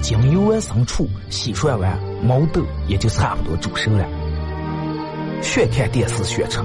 [0.00, 4.04] 精油完生出，洗涮完毛豆也就差不多煮熟了。
[5.42, 6.60] 学看电视学吃。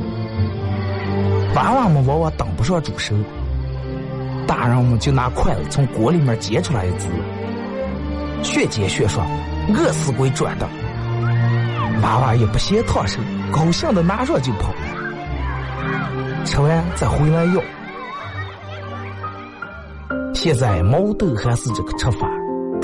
[1.56, 3.16] 娃娃们往往等不上煮熟，
[4.46, 7.08] 大人们就拿筷子从锅里面夹出来一只，
[8.44, 9.26] 学煎学涮，
[9.74, 10.68] 饿死鬼转的。
[12.02, 13.20] 娃娃也不嫌烫手，
[13.54, 14.74] 高兴的拿上就跑，
[16.44, 17.62] 吃完再回来要。
[20.34, 22.28] 现在毛豆还是这个吃法，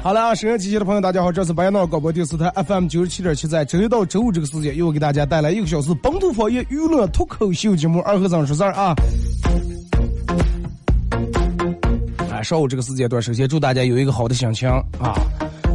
[0.00, 8.94] 好了啊，收音机前的朋友，大家好，这是白彦淖尔广播电视台 FM 九十七点七，在周一到周五这个时间，又给大家带来一个小时本土方言娱乐脱口秀节目《二和尚说事儿》啊。
[12.30, 15.14] 啊，上午这个时间段，首先祝大家有一个好的心情啊。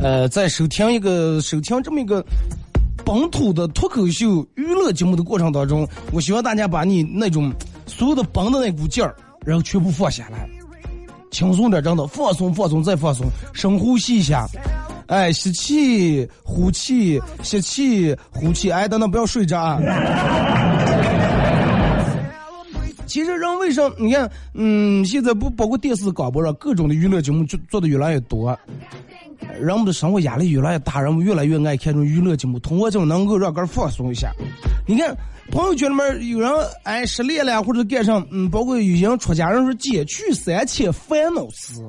[0.01, 2.25] 呃，在收听一个收听这么一个
[3.05, 7.53] 本土的脱口秀娱乐节目的过程当中，我希望大家把你那种
[7.85, 9.13] 所有的绷的那股劲儿，
[9.45, 10.49] 然后全部放下来。
[11.33, 14.47] 轻松点，真的放松放松再放松，深呼吸一下，
[15.07, 19.79] 哎，吸气呼气，吸气呼气，哎，等等不要睡着啊。
[23.13, 28.57] 其实人为什么你看，嗯，现在不包括电视、广播上各种的娱乐节目做做的越来越多，
[29.61, 34.31] 人们的生活压力越来越大，人们越来越爱看这种娱乐节目，通过这种能够让个人放松一下。
[34.87, 35.15] 你看
[35.51, 41.87] 朋友圈里面有人哎失恋了，或者干上，嗯，包括有些人出家人说减去三千烦恼丝。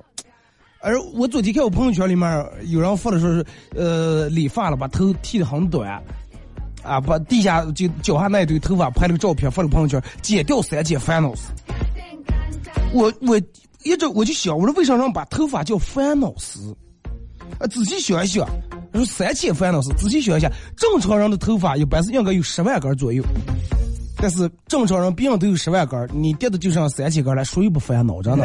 [0.82, 6.02] 而我昨天看我朋友圈里面有人发的说是，呃，理发了，把头剃得很短，
[6.84, 11.48] 啊，把地下就脚下那一堆头发拍了个照片发了朋友圈，剪掉三千烦恼丝。
[12.92, 13.36] 我我
[13.82, 16.76] 一直我就想，我说为啥让把头发叫烦恼丝？
[17.58, 18.46] 啊，仔细想一想，
[18.92, 23.22] 说三千烦恼丝，仔细想一下，正常人的头发一般是应该有十万根左右，
[24.16, 28.22] 但是正常人别人都有十万根，你跌的就剩三千根了，谁不烦恼？
[28.22, 28.44] 着呢，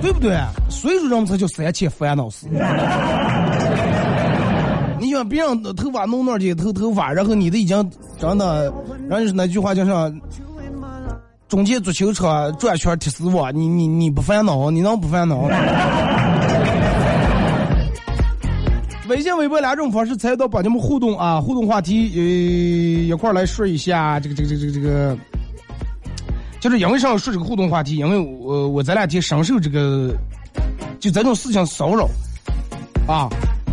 [0.00, 0.36] 对不对？
[0.68, 2.46] 所以说人们才叫三千烦恼丝。
[5.18, 8.72] 让别人的头发弄那儿去头头发，然后你的已经真的，
[9.08, 10.12] 然后就是那句话叫啥？
[11.48, 14.70] 中间足球场转圈踢死我，你你你不烦恼？
[14.70, 15.48] 你能不烦恼？
[19.08, 21.40] 微信、微博两种方式参与到帮你们互动啊！
[21.40, 22.20] 互动话题，呃，
[23.06, 25.18] 一块来说一下这个这个这个这个，
[26.60, 27.96] 就是因为啥说这个互动话题？
[27.96, 30.14] 因为我我咱俩就深受这个
[31.00, 32.06] 就这种事情骚扰
[33.06, 33.26] 啊。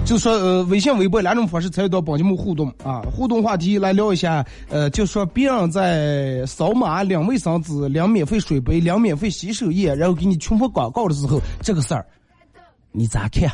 [0.06, 12.06] 就说呃，微信、微博两种方式参与到帮节目互动啊，互动话题来聊一下，呃，就说别人在扫码两卫生纸、两免费水杯、两免费洗手液，然后给你群发广告的时候，这个事儿
[12.92, 13.50] 你咋看？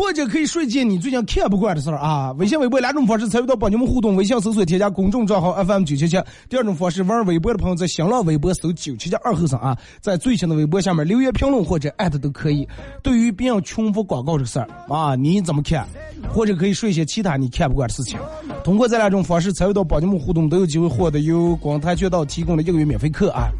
[0.00, 2.32] 或者可以说一件你最近看不惯的事儿啊。
[2.38, 6.18] 微信、微博两种方式参与到帮你们互动：微信搜索添加公众账号 FM 九七七；
[6.48, 12.66] 第二种方式，玩微博的朋友在新浪微博搜九七七二后生啊，在最新的微博下面留言评论或者艾特都可以。
[13.02, 15.86] 对于别人重复广告这事儿啊，你怎么看？
[16.32, 18.18] 或者可以说一些其他你看不惯的事情。
[18.64, 23.50] 通过这两种方式参与到帮你们互动，都有机会获得由广泰渠道提供的一个月免费课啊。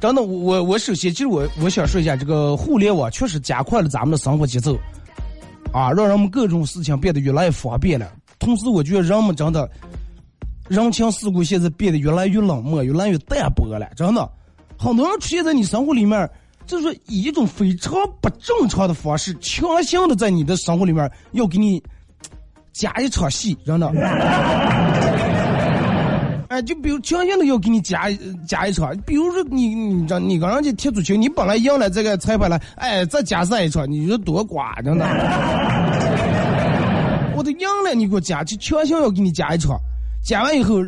[0.00, 4.78] 真的，我我我首先，其实我我想说一下，这个互联网确实加快了咱们的生活节奏，
[5.72, 8.10] 啊，让人们各种事情变得越来越方便了。
[8.38, 9.68] 同时，我觉得人们真的
[10.68, 13.88] 人情世故现在变得越来越冷漠，越来越淡薄了。
[13.96, 14.30] 真的，
[14.78, 16.30] 很多人出现在你生活里面，
[16.64, 21.82] 就是说以一种非常不正常的方式，强行的在你的生活里面要给你
[22.72, 23.90] 加一场戏，真的。
[26.62, 28.08] 就比如强行的要给你加
[28.46, 35.06] 加一场，比如说你你这你跟人家踢足球，你本来赢了这个裁判了，哎，再加赛一场，你说多瓜真的。
[37.36, 39.78] 我都赢了，你给我加，就强行要给你加一场，
[40.24, 40.82] 加完以后，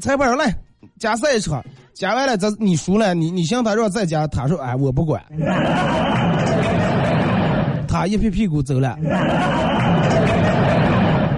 [0.00, 0.54] 裁判说来
[0.98, 1.64] 加赛一场，
[1.94, 5.22] 加完了咱你输了，你你向他让再加，他说哎我不管，
[7.88, 8.96] 他一屁屁股走了。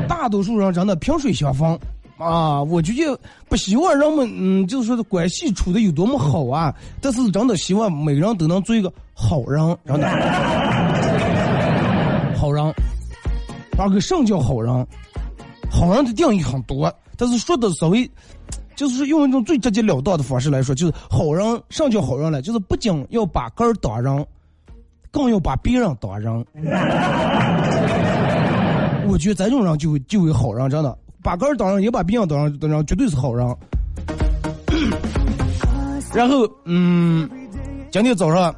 [0.08, 1.78] 大多数人真的萍水相逢。
[2.20, 3.02] 啊，我就觉
[3.48, 10.08] 不希望人们，嗯，就是说的关系处的有多么好啊，但是真的希望每个人都能做一个好人，真的，
[12.36, 12.74] 好人。
[13.78, 14.86] 二个什么叫好人？
[15.70, 18.10] 好人的定义很多，但是说的稍微，
[18.76, 22.42] 就是用一种最直截了当的方式来说，就是好人，什么叫好人呢？
[22.42, 24.26] 就是不仅要把个儿当人，
[25.10, 26.44] 更要把别人当人。
[29.08, 30.94] 我觉得这种人就就为好人，真的。
[31.22, 33.46] 把个人当人，也把别人当人，当人绝对是好人。
[36.14, 37.28] 然后，嗯，
[37.90, 38.54] 今天早上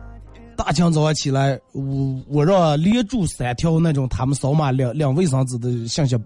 [0.57, 6.17] 大清早上起来，我我让连住三条那种他们扫码两两卫生纸的信息，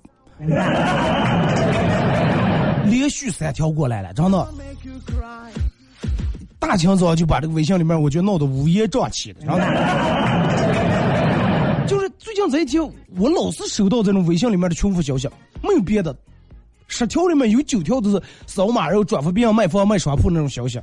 [2.84, 4.46] 连续三条过来了，真的。
[6.58, 9.64] 大清早就把这个微信里面，我就闹得乌烟瘴气的，真的。
[12.50, 12.82] 这一天，
[13.16, 15.28] 我老是收到这种微信里面的重复消息，
[15.62, 16.16] 没有别的，
[16.88, 20.81] 十条里面有九条都是扫码然后转发别人卖房卖商铺那种消息。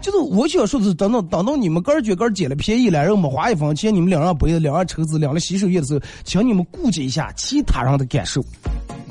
[0.00, 8.42] 就是我想说的是，等到等到你们个儿觉个儿捡了便宜了，然后没花一分钱，你们两人杯子、两人抽子、两人洗手液的时候，请你们顾及一下其他人的感受。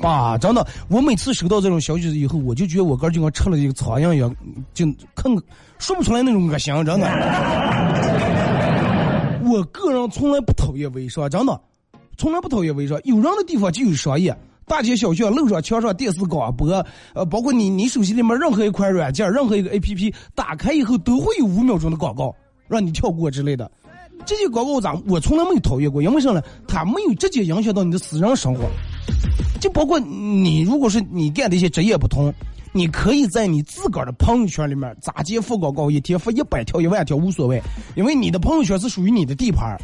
[0.02, 4.34] 啊，真的，我每次收到这种消息以后，我就觉得我个儿就跟吃了一个苍蝇一样，
[4.74, 4.84] 就
[5.14, 5.32] 看
[5.78, 8.09] 说不出来那种恶心，真的。
[9.50, 11.60] 我个人从来不讨厌微商，真的，
[12.16, 13.00] 从来不讨厌微商。
[13.02, 16.68] 有人的地方就有商业，大街小巷、路上、墙上、电视广播，
[17.14, 22.32] 呃，包括你你手机里面任何一款软件、任何一个 A P P 打开以后，都会有五秒钟的广告
[22.68, 23.68] 让你跳过之类的。
[24.24, 26.40] 这些广告咋我从来没有讨厌过，因为啥呢？
[26.68, 28.62] 它没有直接影响到你的私人生活。
[29.60, 32.32] 就包括你，如果是你干的一些职业不同，
[32.72, 37.60] 你可以在你自个儿的朋友圈里面咋接发广告，一天发一百条、一万条无所谓，
[37.96, 39.76] 因为你的朋友圈是属于你的地盘，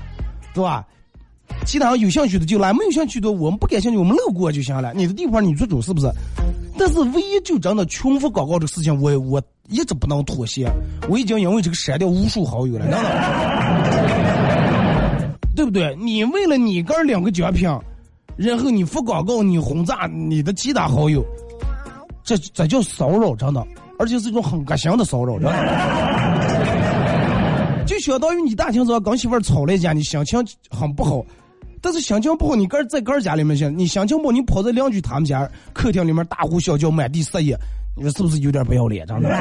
[0.55, 0.87] 对吧？
[1.65, 4.93] 其他有兴趣的就来，没有兴趣的我们不感兴趣，我们路过就行了。
[4.95, 6.09] 你的地盘你做主是不是？
[6.79, 10.71] 但是唯一就真的重复广告这个事情，我我一直不能妥协。
[11.09, 12.99] 我已经因为这个删掉无数好友了，真的，
[15.57, 15.97] 对不对？
[15.97, 17.69] 你为了你哥两个奖品。
[18.37, 21.25] 然后你发广告，你轰炸你的其他好友，
[22.27, 23.65] 这这叫骚扰，真的，
[24.01, 25.53] 而且是一种很恶心的骚扰，真的。
[27.87, 31.25] 就相当于你大清早跟媳妇儿吵了一架，你心情很不好，
[31.81, 37.57] 但是心情不好，你哥在哥家里面去，你心情不好，你跑在邻居他们家客厅里面大呼小叫，满地撒野，
[37.97, 39.29] 你说是不是有点不要脸，真的？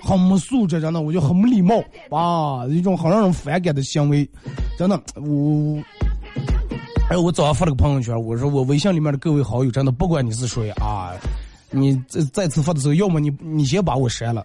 [0.00, 4.30] 很没素质，真的，我就很没礼貌啊，一种很让人反感的行为，
[4.78, 5.82] 真的，我。
[7.08, 11.12] 哎，我早上发了个朋友圈，我说我微信里面的各位好友，真的不管你是谁啊，
[11.70, 14.44] 你再再次发的时候，要么你你先把我删了，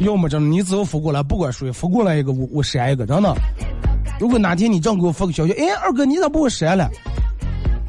[0.00, 3.34] 要么真的你只要发过来，不管谁发过来一个，我我删一个，真的。
[4.20, 6.90] 如果哪天你正给我发个消息，哎，二哥你咋把我删了？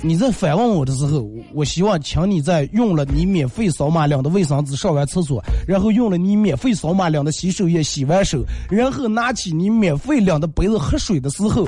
[0.01, 11.67] 你在反问我的时候，我希望请你在用了你免费扫码领的卫生纸上完厕所，然后用了你免费扫码领的洗手液洗完手，然后拿起你免费领的杯子喝水的时候。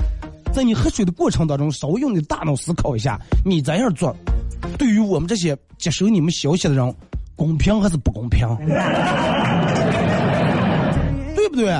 [0.52, 4.16] 在你喝水的过程当中，稍微用你的大脑思考一下，你这样做，
[4.78, 6.96] 对于我们这些接收你们消息的人，
[7.36, 8.48] 公平还是不公平？
[11.36, 11.74] 对不对？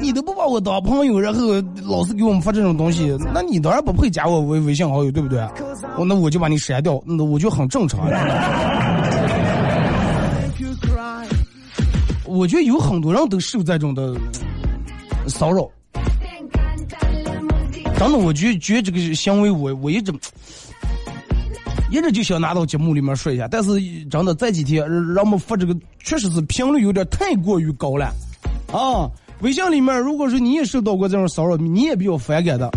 [0.00, 1.40] 你都不把我当朋友，然后
[1.84, 5.46] 老是给我们发这种东西，那你当然不配加我微微信好友，对不对？
[5.96, 8.00] 我那我就把你删掉，那我就很正常。
[12.24, 15.68] 我觉得有很多人都受这种的嗯骚扰，
[18.00, 20.10] 真的，我觉觉这个行为我我一直
[21.90, 28.06] 一直就想拿到节目里面说一下，但是真的这几天让让我们发这个确实是频率有点太过于高了
[28.72, 29.04] 啊！
[29.42, 32.70] 微信里面，如果说你也受到过这种骚扰，你也比较反感的，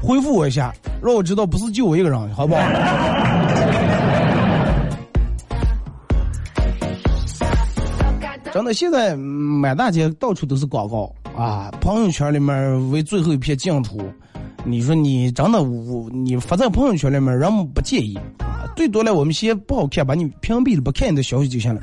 [0.00, 0.72] 回复我一下，
[1.02, 2.62] 让我知道不是就我一个人，好不好？
[8.54, 11.72] 真的，现在满大街到处都是广告啊！
[11.80, 14.00] 朋友圈里面为最后一片净土，
[14.64, 21.80] 你说你真的我你发在朋友圈里面，人们不介意啊，最多了我们嫌不好看，把你屏蔽了，不看你的消息就行了。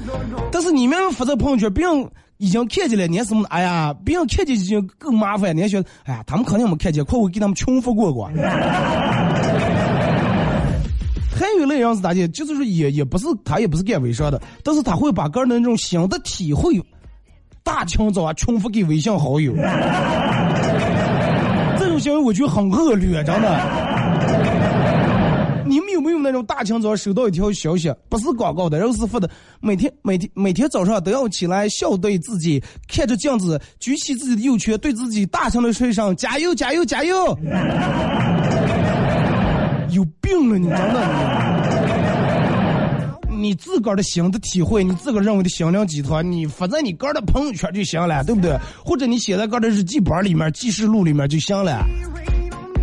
[0.52, 3.46] 但是你们发在朋友圈，别人已经看见了，你什么？
[3.50, 8.30] 哎呀，别人看见已经更麻烦，你还觉得，哎呀，他们肯定没看见，快我给他们重复过过。
[11.36, 12.28] 还有一类人是咋的？
[12.30, 16.82] 就是说也也不是他也不是干微商的，但是他会把个人的那种新的体会，
[17.64, 19.54] 大清早啊重复给微信好友，
[22.00, 23.58] 种行我觉得很恶劣，真的。
[25.66, 37.38] 你们有没有那种大清早收到一条消息，不是广告的，然后是发的，每天每天每天早上都要起来笑对自己，看着镜子，举起自己的右拳，对自己大声的说一声加油加油加油。
[39.90, 41.06] 有病了，你真的
[41.72, 41.77] 你，
[43.38, 48.58] 你自个儿的心的体会，你自个儿认为的心灵鸡汤，你发在你个儿的朋友圈就行了，对不对？
[48.84, 51.86] 或者你写在个儿的日记本里面、记事录里面就行了。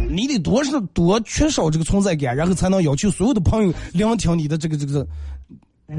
[0.08, 5.06] 你得多是多缺少这个存在感，然后才能要求所有的朋友聆听你的这个这个。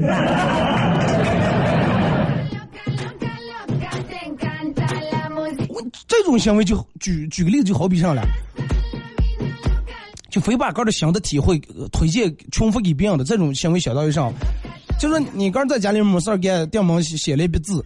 [5.68, 8.22] 我这种行为就举举个例子，就好比上了，
[10.36, 11.58] 就非把个儿的新的体会、
[11.90, 14.30] 推荐重复给别人的这种行为相当于啥，
[15.00, 17.82] 就是你刚在家里没事儿干，电门写了一笔字，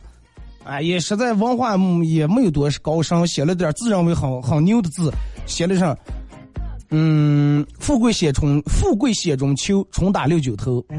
[0.64, 5.12] 哎，也实在文化也没有多高深，写了点自认为很很牛的字，
[5.47, 5.97] 写了上，
[6.90, 10.85] 嗯，富贵险中富贵险中求，重打六九头。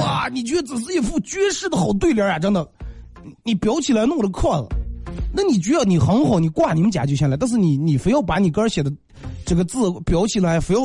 [0.00, 2.40] 哇，你觉得这是一副绝世的好对联啊！
[2.40, 2.68] 真的，
[3.44, 4.68] 你裱起来弄了框子，
[5.32, 7.36] 那你觉得你很好，你挂你们家就行了。
[7.36, 8.92] 但是你你非要把你哥写的
[9.44, 10.80] 这个字标起来，非要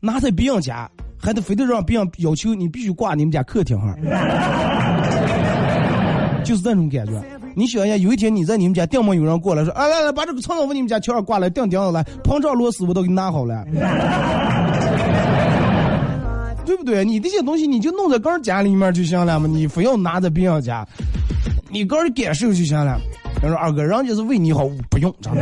[0.00, 0.88] 拿在别人家，
[1.20, 3.96] 还得非得让别人要求你必须挂你们家客厅上，
[6.44, 7.12] 就是这种感觉。
[7.54, 13.64] 你想一下，有一天你在你们家，定门有人过来说：“哎，来来，把这个窗子往你们家墙上挂来，钉钉子来，膨胀螺丝我都给你拿好了。
[16.64, 17.04] ”对不对？
[17.04, 20.86] 你这些东西你就弄在个人家里面就行了嘛，你非要拿在别人家，
[21.70, 23.00] 你个人感受就行了。
[23.40, 25.40] 他说二哥，人家是为你好，不用，真的。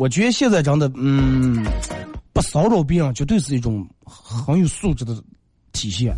[0.00, 1.62] 我觉得现在真的，嗯，
[2.32, 5.14] 不骚扰别人绝对是一种很有素质的
[5.72, 6.16] 体现。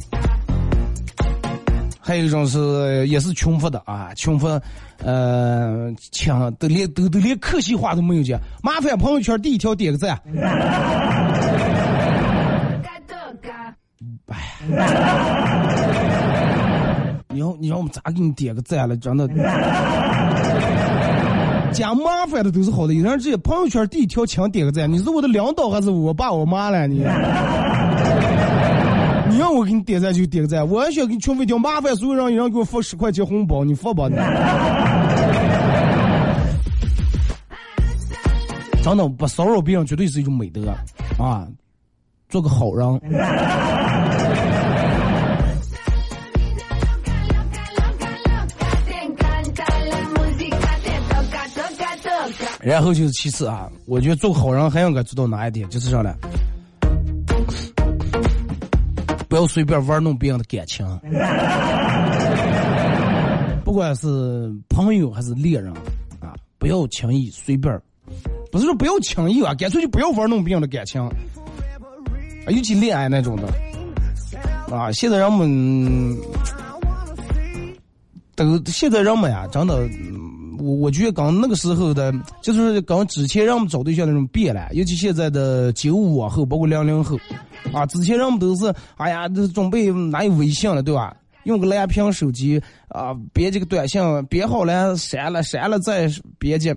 [1.98, 4.46] 还有一种是也是穷富的啊，穷富，
[4.98, 10.16] 呃，抢都连都都连客气话都没有讲，麻烦朋友圈第一条点个赞。
[13.08, 13.74] Toca, toca.
[17.30, 18.96] 你要你让我们咋给你点个赞了？
[18.96, 19.26] 真的，
[21.72, 26.98] 讲麻烦的都是好的，有人直接朋友圈第一条请点个赞，你是我的领导还是我爸我妈了你？
[29.30, 34.16] 你让我给你点赞就点个赞，我还想给你群发一条麻烦所有人一人给我发十块钱红包，你发吧你。
[38.82, 40.68] 真的不骚扰别人绝对是一种美德
[41.18, 41.46] 啊，
[42.28, 43.00] 做个好人。
[52.62, 56.14] 然后就是其次啊，我觉得做好人还应该做到哪一点，就是啥呢？
[59.28, 60.86] 不要随便玩弄别人的感情，
[63.64, 65.72] 不管是朋友还是恋人
[66.20, 67.80] 啊，不要轻易随便，
[68.52, 71.10] 不是说不要轻易啊，干脆就不要玩弄别人的感情，啊，
[72.48, 73.48] 尤其恋爱那种的，
[74.76, 76.16] 啊，现在人们
[78.36, 79.88] 都现在人们呀，真的。
[80.62, 87.18] 我我觉得跟那个时候的，就是跟之前让我们找对象那种变了，尤其现在的九五后，包括零零后，
[87.72, 91.14] 啊，之前人们都是，哎呀，这准备哪有微信了，对吧？
[91.44, 96.72] 用个蓝屏手机啊，编这个短信，编好了删了，删了再编辑，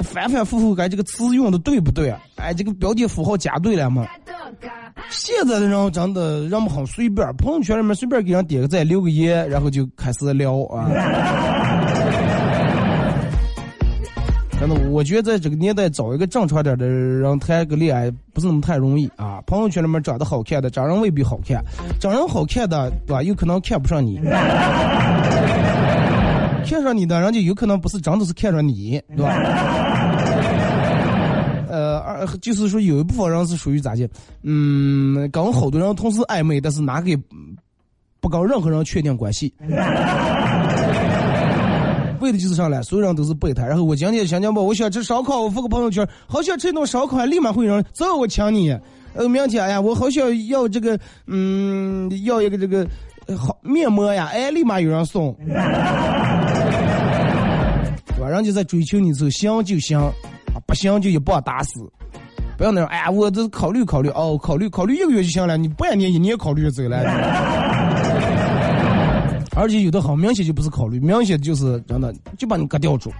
[0.00, 2.14] 反反复复改这个词用的对不对？
[2.36, 4.06] 哎，这个标点符号加对了吗？
[5.08, 10.90] 现在的人真的人们很随便，朋友圈里面随便给人点个赞、留个言，然后就开始聊啊。
[14.62, 19.42] 真的，我觉得在这个年代找一个正常点的人谈个恋爱不是那么太容易啊。
[19.44, 21.60] 朋友圈里面长得好看的，长人未必好看；
[21.98, 23.20] 长人好看的，对吧？
[23.24, 24.20] 有可能看不上你。
[26.64, 29.34] 看上你的人就有可能不是真的是看上你，对吧？
[31.68, 34.08] 呃，二就是说有一部分人是属于咋的？
[34.42, 37.18] 嗯，跟好多人同时暧昧，但是哪个也
[38.20, 39.52] 不跟任何人确定关系。
[42.22, 43.66] 为的就是上来，所有人都是备胎。
[43.66, 48.74] 然后我今天想想吧，我想吃烧烤，我发个朋友圈，好想吃一顿烧烤，立马会有人走，我抢你。
[49.14, 52.86] 呃，明天哎呀，我好想要这个，嗯，要一个这个
[53.36, 55.36] 好面膜呀，哎，立马有人送。
[55.44, 55.54] 对
[58.20, 58.28] 吧？
[58.30, 60.00] 人家在追求你的时候，行就行，
[60.66, 61.80] 不行就一棒打死。
[62.56, 67.02] 不要那种，哎呀，我这考虑考虑，哦，考虑考虑一个月就行了，你半年一年考虑就走了。
[69.54, 73.12] 而且有的很明显就不是考虑，明显就是真的就把你割掉住。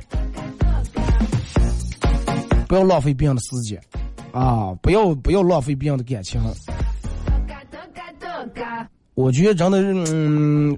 [2.66, 3.78] 不要浪费别人的时间，
[4.32, 6.40] 啊，不要不要浪费别人的感情。
[9.14, 9.78] 我觉得真的，
[10.10, 10.74] 嗯，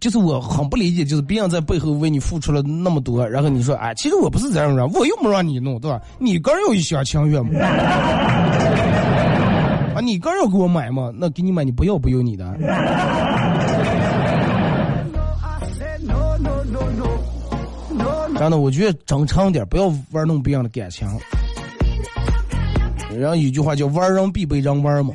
[0.00, 6.00] 就是我很不理解，就是别人在背后为你付出了那么多，然后你说，哎，其实我不是这样人，我又没让你弄，对吧？
[6.18, 7.60] 你个人有一厢情愿嘛？
[9.94, 11.12] 啊，你个人要给我买嘛？
[11.14, 12.44] 那给你买，你不要不由你的。
[18.38, 21.08] 真的，我觉得正常点，不要玩弄别人的感情。
[23.18, 25.14] 然后有句话叫“玩人必被人玩”嘛。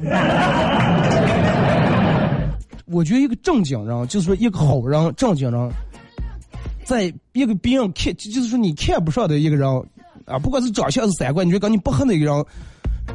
[2.87, 5.71] 我觉得一个正经人，就是说一个好人、正经人，
[6.83, 9.69] 在一个别人看，就是说你看不上的一个人
[10.25, 12.45] 啊，不管是长相是三观，你觉得跟你不合的一个人，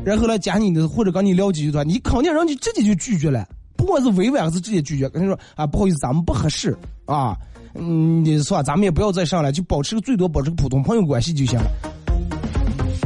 [0.04, 6.74] 然后来加你的或者跟你聊几句的话，你肯定人家直接就拒绝了，不管是委婉还是直接拒绝，跟你说啊，不好意思，咱们不合适
[7.06, 7.36] 啊，
[7.78, 11.70] 嗯，你说咱们也不要再上来，就保持个最多保持个普通朋友关系就行了。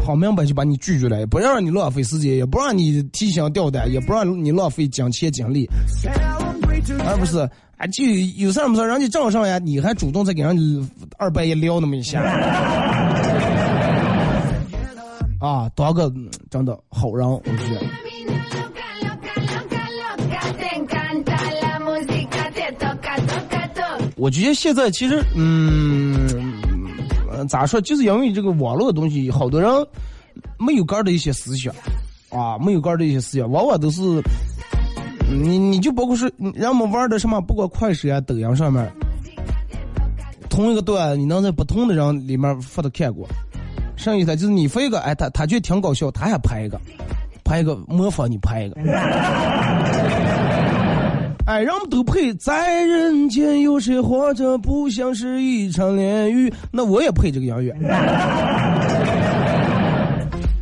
[0.05, 5.69] 好明白就把你拒绝了，也不让你浪费时间，也不让你提心吊胆，也不让你浪费金钱精力，
[7.07, 7.39] 而不是
[7.77, 8.05] 啊，就
[8.37, 10.63] 有事儿没事儿，人家正上呀，你还主动再给人家
[11.19, 12.21] 二半夜撩那么一下，
[15.39, 16.13] 啊，当个
[16.51, 17.81] 真的好人，我觉得。
[24.21, 26.29] 我觉得现在其实，嗯，
[27.49, 29.71] 咋说，就是因为这个网络的东西，好多人
[30.59, 31.75] 没有根儿的一些思想，
[32.29, 34.03] 啊，没有根儿的一些思想，往往都是，
[35.31, 38.87] 你你就包括是人们玩的什么，不管快手啊、抖音上面，
[40.51, 43.27] 同一个段，你能在不同的人里面发的看过，
[43.97, 46.79] 剩下的就是你发一个，哎，他他觉得挺搞笑，他还拍一个，
[47.43, 48.77] 拍一个模仿你拍一个。
[51.51, 56.53] 哎，人们都配在人间，有谁活着不像是一场炼狱？
[56.71, 57.77] 那我也配这个音乐。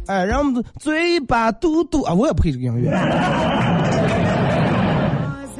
[0.06, 2.90] 哎，人们嘴巴嘟嘟啊，我也配这个音乐。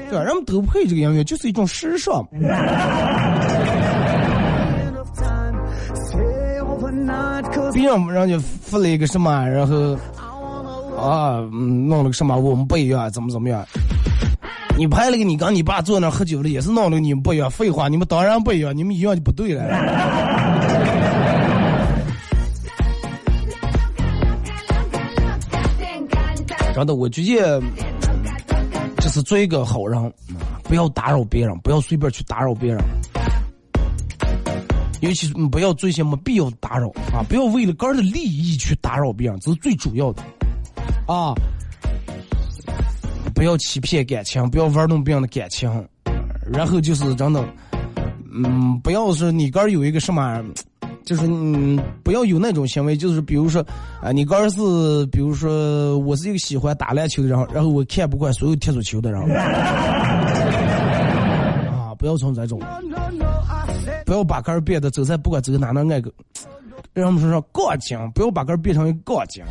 [0.08, 0.24] 对吧？
[0.24, 2.20] 人们都配这个音乐，就是一种时尚。
[2.20, 2.26] of
[5.14, 5.60] time.
[6.06, 9.94] Stay overnight, cause 别人人家发了一个什么，然后
[10.96, 13.62] 啊，弄了个什么，我们不一样，怎么怎么样？
[14.78, 17.50] 你拍了个你跟你爸坐那喝酒了，也是闹了你们不一样。
[17.50, 19.64] 废话，你们当然不一样，你们一样就不对了。
[26.76, 27.40] 真的，我直接
[28.98, 30.12] 就是做一个好人，
[30.62, 32.80] 不要打扰别人，不要随便去打扰别人，
[35.00, 37.26] 尤其是不要做一些没必要的打扰啊！
[37.28, 40.22] 不要为了个人的利益去打扰别人，这是最主要的
[41.08, 41.34] 啊！
[43.38, 45.70] 不要欺骗感情，不要玩弄别人的感情，
[46.52, 47.40] 然后就是真的，
[48.32, 50.42] 嗯，不要是你个人有一个什么。
[51.04, 53.64] 就是嗯，不要有那种行为，就是比如说，
[54.02, 59.18] 啊、你个人是，比如说，我是一个喜欢打篮球的人，然后我看不惯所有踢足球的人，
[61.70, 62.60] 啊，不要从这种，
[64.04, 66.12] 不要把个人变得走在不管走哪的那个，
[66.92, 69.42] 让我们说说杠精，不要把个人变成一个杠精，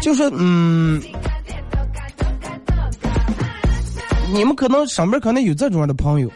[0.00, 1.02] 就是嗯.
[4.32, 6.30] 你们可能身边可能有这种样的朋友，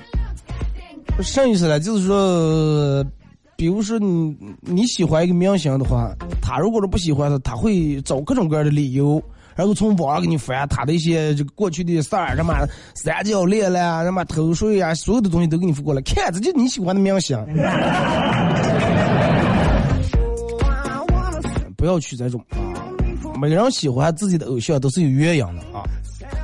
[1.20, 3.04] 剩意思呢，就是说，
[3.54, 9.22] 比如说你你喜欢一个明星的话，他如果说不喜欢他，他会找各种各样的理由，
[9.54, 17.38] 然后从网上给你翻他的一些这个过去的事儿，什么三角恋啦，什么偷税啊，所有的东西都给你发过来，看着就你喜欢的明星。
[21.76, 22.71] 不要去这种啊！
[23.42, 25.82] 每个人喜欢自己的偶像都是有原因的啊，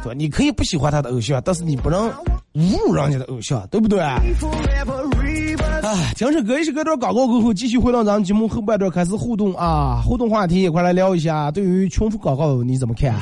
[0.03, 0.15] 对吧？
[0.17, 2.11] 你可以不喜欢他的偶像，但是你不能
[2.55, 4.01] 侮辱人家的偶像，对不对？
[4.01, 4.19] 哎，
[6.17, 10.03] 听首歌，一首歌段广告过后，继续回到咱们节目后半段开始互动啊！
[10.05, 13.15] 互动话题也快来聊一下，对于重复广告你怎么看？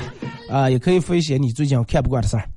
[0.49, 2.49] 啊，也可以分享你最近看不惯的事儿。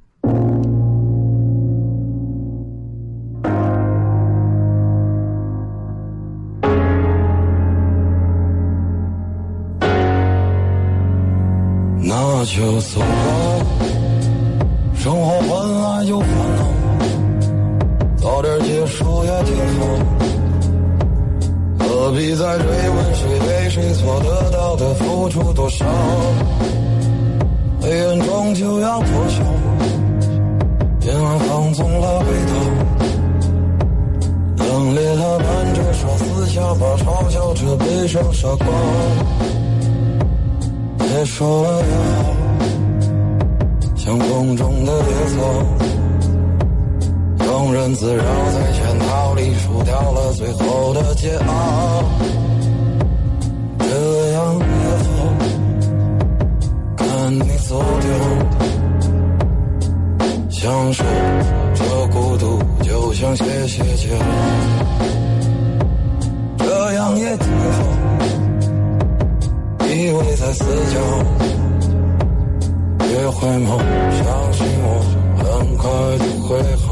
[12.50, 13.06] 就走吧，
[14.96, 15.50] 生活本
[15.82, 16.66] 来就烦恼，
[18.18, 19.86] 早点结束也挺好。
[21.78, 25.86] 何必再追问谁对谁错，得到的付出多少？
[27.82, 29.44] 黑暗终究要破晓，
[31.08, 32.26] 夜晚放纵了味
[34.58, 38.66] 道，冷冽的伴着说撕下吧，嘲笑着悲伤傻瓜。
[40.98, 42.36] 别说了也好，
[44.00, 45.04] 像风中的野
[45.36, 45.44] 草，
[47.46, 51.44] 庸人自扰在圈套里输掉了最后的桀骜。
[53.78, 54.64] 这样也
[55.04, 55.10] 好，
[56.96, 58.10] 看你走掉，
[60.50, 61.04] 享受
[61.76, 64.08] 这孤独，就像歇歇脚，
[66.58, 67.84] 这样也挺好。
[69.90, 70.98] 依偎在死角，
[73.32, 73.78] 回眸，
[74.18, 74.88] 相信我，
[75.38, 75.86] 很快
[76.18, 76.89] 就会好。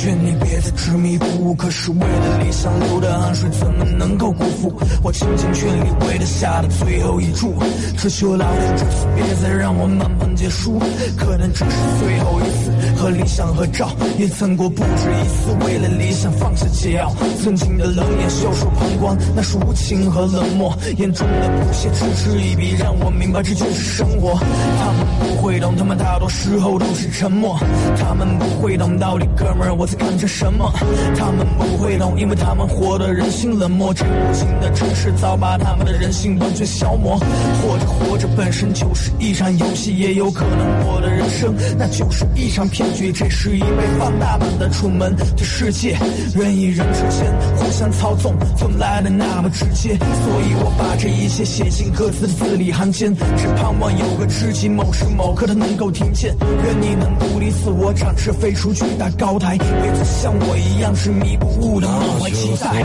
[0.00, 4.72] 劝你别再执迷不悟，可是为了理想流的汗水怎么能够辜负？
[5.02, 7.52] 我倾尽全力为了下的最后一注，
[7.98, 9.06] 只求老天这次。
[9.14, 10.78] 别再让我慢慢结束，
[11.18, 12.70] 可能这是最后一次。
[12.96, 15.66] 和理想合照，也曾过不止一次。
[15.66, 24.34] 为了理想放下桀骜，曾经的冷眼袖手旁观，那是无情和冷漠，眼中的不屑嗤之以鼻，让我明白这就是生活。
[24.78, 27.58] 他们不会懂，他们大多时候都是沉默，
[27.98, 30.72] 他们不会懂到底哥们儿我在干着什么，
[31.16, 37.18] 他们不会懂，因为他们活得人性冷漠，这无情的城市早把他们的人性完全消磨。
[37.18, 43.10] 活着活着本身就是一场游戏，也有可能我的人生那就是一场骗局。
[43.10, 45.98] 这是一被放大版的楚门的世界，
[46.36, 47.26] 人与人之间
[47.56, 56.32] 互相操纵，从来的那么直接，所以我把这一切写进歌词的字里行间，只盼望有个知己，某时某刻他能够听见。
[56.64, 62.84] 愿你能独立自我，展翅飞出巨大高台，别再像我一样执迷不悟的满怀期待。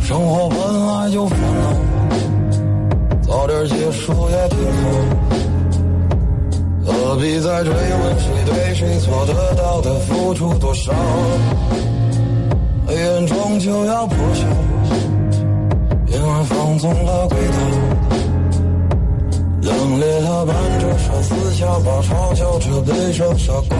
[0.00, 1.44] 生活本来就烦恼，
[3.22, 4.88] 早点结束也挺好。
[6.86, 10.92] 何必再追问谁对谁错，得到的付出多少？
[12.86, 14.46] 黑暗终究要破晓，
[16.08, 17.58] 夜晚放纵了轨道，
[19.62, 23.76] 冷冽了伴着说撕下把，嘲笑着悲伤傻瓜。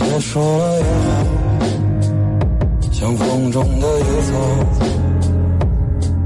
[0.00, 0.88] 结束了也好，
[2.90, 4.32] 像风中的野草。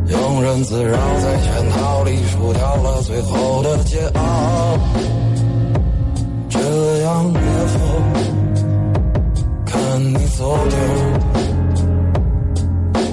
[0.06, 4.78] 庸人自扰在圈套里输掉了最后的桀骜，
[6.48, 6.60] 这
[7.02, 7.78] 样也好，
[9.66, 10.78] 看你走掉，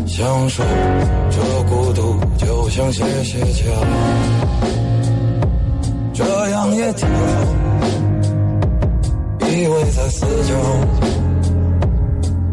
[0.05, 0.63] 享受
[1.31, 3.63] 这孤独，就像歇歇脚，
[6.13, 7.15] 这样也挺好，
[9.61, 10.55] 依偎在死角，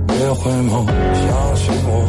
[0.09, 2.05] 别回眸，相信我。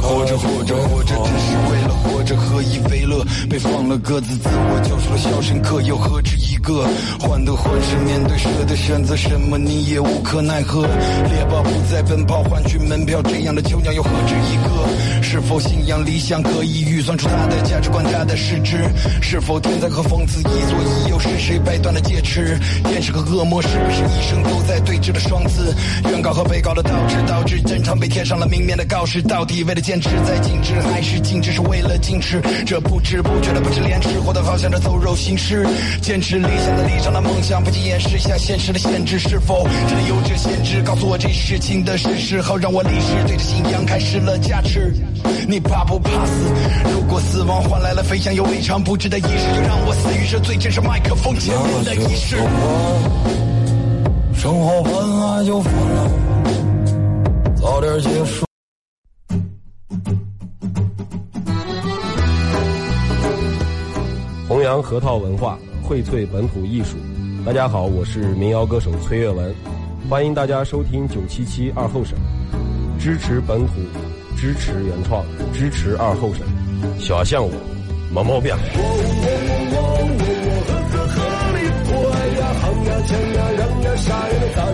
[0.00, 3.22] 活着活着活着，只是为了活着，何以为乐？
[3.50, 6.84] 被放了鸽子，自我救赎了肖申克，又何止个？
[7.20, 10.82] 患得患失，面对舍的选择什么，你也无可奈何。
[10.82, 15.22] 猎豹不再奔跑，换取门票，这样的囚鸟又何止一个？
[15.22, 18.78] 是否信仰理想，可以预算出它的价值观，它的市值？
[19.20, 22.58] 是否天才和疯子一左一右，是谁掰断了戒尺？
[22.84, 25.74] 天使和恶魔是不是一生都在对峙的双子？
[26.10, 29.20] 原告和被告的倒置，导致战场被贴上了明面的告示。
[29.22, 32.40] 到底为了坚持在静止，还是静止是为了矜持？
[32.64, 35.66] 这不知不觉的不知廉耻，活得好像这走肉行尸。
[36.00, 40.80] 坚持理想的理想的梦想，不仅掩饰下现实的限制，是否真的有这限制？
[40.82, 44.94] 告诉我这事情的事实，好让我立时对着信仰开始了加持。
[45.48, 46.32] 你怕不怕死？
[46.92, 52.36] 如果死亡换来了飞翔又未尝不知的仪式，就让我死于这最真实麦克风前面的仪式。
[54.36, 58.44] 生活本来就烦恼，早点结束。
[64.46, 66.96] 弘扬核桃文化，荟萃本土艺术。
[67.44, 69.54] 大家好，我是民谣歌手崔月文，
[70.08, 72.18] 欢迎大家收听九七七二后生，
[72.98, 73.74] 支持本土，
[74.34, 76.40] 支持原创，支持二后生，
[76.98, 77.52] 小象我，
[78.10, 78.54] 没毛病。
[78.54, 78.56] 哎
[82.32, 84.72] 呀，行呀，抢呀，让呀，杀呀，咋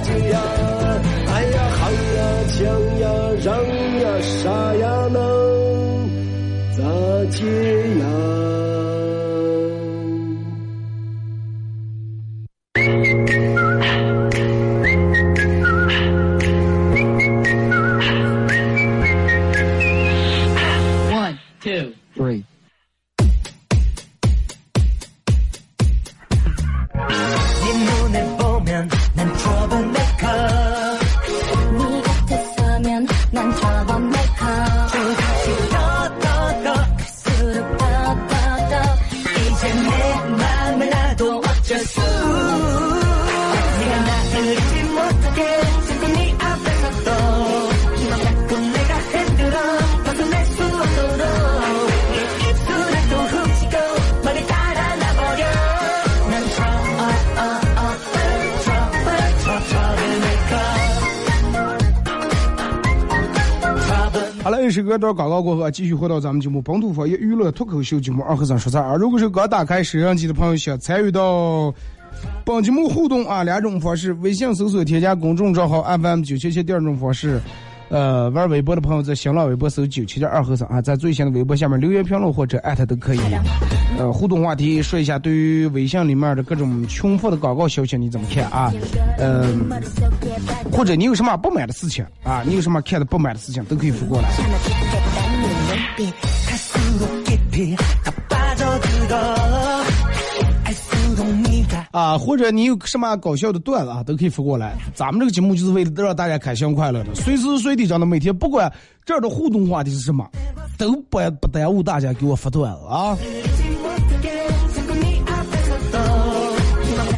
[0.00, 0.38] 接呀？
[1.38, 2.66] 哎呀，喊呀，抢
[2.98, 3.08] 呀，
[3.44, 3.54] 嚷
[4.00, 5.16] 呀，杀呀，能
[6.76, 6.82] 咋
[7.30, 7.46] 接
[8.00, 8.57] 呀？
[64.68, 68.94] 这首歌到广告过后，继续回到咱们节目本土方言娱乐脱口秀节目二和尚说事儿啊。
[68.96, 71.72] 如果是刚打开摄像机的朋友，想参与到
[72.44, 77.40] 本节目互动啊，两种方式：微信搜索添加公众账号 FM 九七七；第二种方式，
[77.90, 83.20] 呃，玩微博的朋友在新浪微博搜九七点二和尚啊，在最新的微博下面留言评论或者艾特都可以。
[83.98, 88.72] 呃，互动话题说一下，对于微信里面的各种重复的广告消息你怎么看啊？
[89.18, 89.70] 嗯、
[90.70, 92.42] 或者你有什么不满的事情啊？
[92.46, 94.28] 你有什么看的不满的事情都可以发过来。
[101.90, 104.76] 啊，或者你有什么搞笑的段子啊，都可以发过来。
[104.94, 108.72] 咱们这个节目就是为了让大家开心快乐的，随时随地真的每天不管
[109.04, 110.28] 这儿的互动话题是什么，
[110.76, 113.16] 都不不耽误大家给我发段子啊。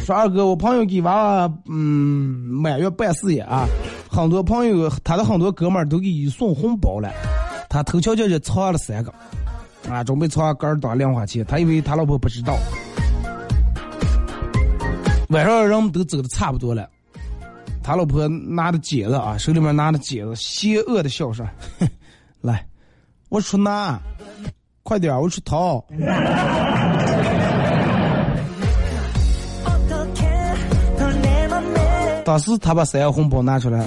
[0.05, 1.75] 说二哥，我朋友给娃娃嗯
[2.49, 3.67] 满月办事业啊，
[4.09, 7.11] 很多朋友他的很多哥们儿都给送红包了，
[7.69, 9.13] 他头悄悄就藏了三个，
[9.89, 12.57] 啊，准备藏杆儿当零花钱，他以为他老婆不知道。
[15.31, 16.87] 晚上人们都走的差不多了。
[17.83, 21.47] 他老婆拿着剪子啊手里面拿着剪子邪恶的笑声。
[22.41, 22.63] 来
[23.29, 23.99] 我出拿
[24.83, 25.83] 快点我出逃
[32.23, 33.83] 当时他把三个红包拿出来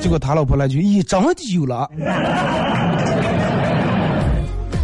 [0.00, 1.88] 结果他老婆来句一张就有了。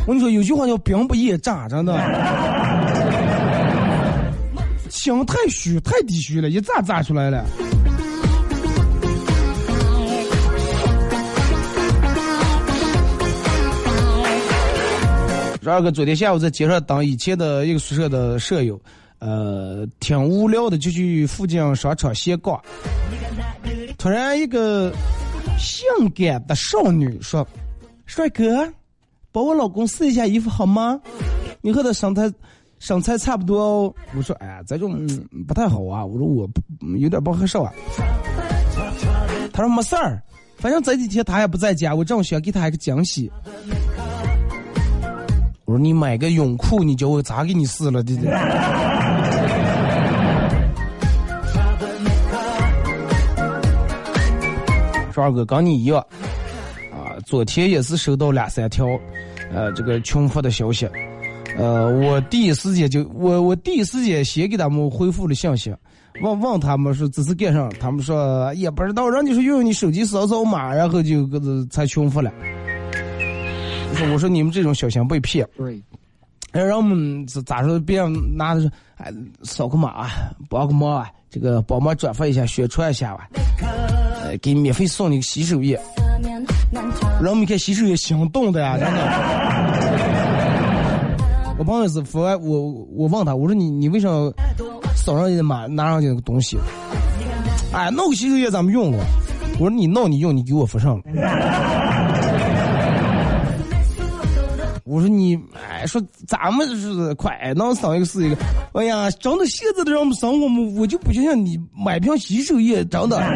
[0.07, 1.92] 我跟你说有句话叫兵不厌诈真的
[5.05, 7.45] 心太虚，太低虚了，一炸炸出来了。
[15.61, 18.81] 这二哥昨天下午在街上等以前的一个宿舍的舍友，
[19.19, 22.59] 呃，挺无聊的，就去附近商场闲逛。
[23.99, 24.90] 突然，一个
[25.59, 27.47] 性感的少女说
[28.07, 28.73] ：“帅哥，
[29.31, 30.99] 帮我老公试一下衣服好吗？
[31.61, 32.33] 你和他身材
[32.79, 35.07] 身材差不多哦。”我说：“哎呀，这种、
[35.47, 36.49] 不太好啊。”我说：“我
[36.99, 37.73] 有点不合适啊。”
[39.53, 40.23] 他说：“没事儿，
[40.57, 43.31] 反正这几天他也不在家，我正想给他一个惊喜。”
[45.65, 48.03] 我说：“你买个泳裤，你叫我咋给你试了？
[48.03, 48.23] 这这。
[55.15, 56.05] ”说二哥跟你一样，
[56.93, 58.85] 啊，昨天也是收到两三条，
[59.53, 60.89] 呃，这个群发的消息，
[61.57, 65.75] 呃，我第一时间就我我第一时间先给他们回复了信息，
[66.23, 72.33] 问问他们说只是干啥，他们说也不知道，人家说用你手机扫扫码，然后就个子才穷复了。
[73.90, 75.47] 我说我说你们这种小心被骗。
[76.53, 77.81] 哎，让我们咋说？
[77.81, 78.01] 别
[78.37, 79.12] 拿着，哎，
[79.43, 80.11] 扫个码、啊，
[80.49, 81.11] 帮个忙啊！
[81.29, 83.29] 这个帮忙转发一下，宣传一下吧。
[84.23, 85.81] 呃，给免费送你个洗手液。
[87.21, 89.74] 让我们看洗手液行动的呀、啊，真的。
[91.57, 94.09] 我朋友是服完我，我问他，我说你你为啥
[94.97, 96.59] 扫上去的码拿上去那个东西？
[97.73, 99.01] 哎，那个洗手液咱们用过。
[99.55, 101.03] 我说你弄你用，你给我扶上了。
[104.85, 108.37] 我说你，哎，说咱们是快能省一个是一个，
[108.73, 113.19] 哎呀，真的现在的人们生活嘛，我就不相信你买瓶洗手液，真的。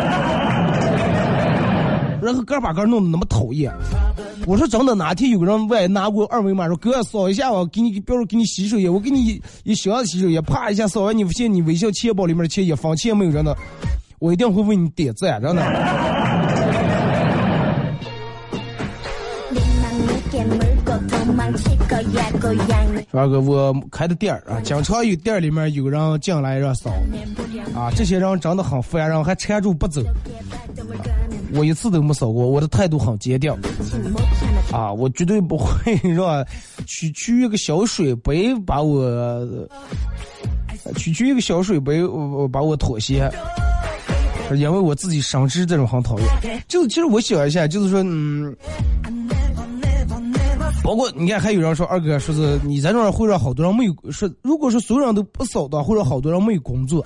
[2.20, 3.72] 然后个把个弄得那么讨厌。
[4.48, 13.54] 我说真的，哪天有个人外拿过二维码说哥扫一下我给你，比如说给你洗手液，我给你一一箱洗手液，啪一下扫完，你发现你微信钱包里面的钱一分钱没有真的，
[14.18, 15.62] 我一定会为你点赞，真的。
[23.10, 26.90] 二哥，我开的店儿啊，经常有店里面有人进来让扫，
[27.74, 30.00] 啊，这些人真的很烦人，还缠住不走。
[31.54, 33.52] 我一次都没扫过，我的态度很坚定。
[34.72, 36.44] 啊，我绝对不会让
[36.86, 39.48] 区区一个小水杯把我，
[40.96, 43.30] 区区一个小水杯我把我妥协，
[44.52, 46.62] 因为我自己深知这种很讨厌。
[46.68, 48.54] 就其实我想一下，就是说，嗯。
[50.84, 57.04] 包括你看，还有人说二哥说是你这种人会让好多人没有说，如果说所有人都不扫的话，会让好多人没有工作。